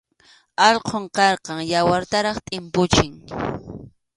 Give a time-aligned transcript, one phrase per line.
[0.67, 3.13] Alqum karqan, yawartaraq tʼimpuchiq.